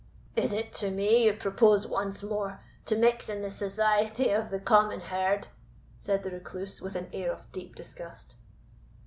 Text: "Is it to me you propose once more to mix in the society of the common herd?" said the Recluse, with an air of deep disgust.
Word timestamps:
"Is 0.35 0.51
it 0.51 0.73
to 0.81 0.89
me 0.89 1.25
you 1.25 1.33
propose 1.33 1.85
once 1.85 2.23
more 2.23 2.63
to 2.87 2.97
mix 2.97 3.29
in 3.29 3.43
the 3.43 3.51
society 3.51 4.31
of 4.31 4.49
the 4.49 4.57
common 4.59 4.99
herd?" 4.99 5.49
said 5.95 6.23
the 6.23 6.31
Recluse, 6.31 6.81
with 6.81 6.95
an 6.95 7.07
air 7.13 7.31
of 7.31 7.51
deep 7.51 7.75
disgust. 7.75 8.33